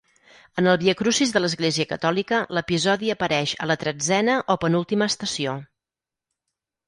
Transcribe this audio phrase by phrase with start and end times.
[0.59, 5.53] En el viacrucis de l'Església Catòlica l'episodi apareix a la tretzena o penúltima estació.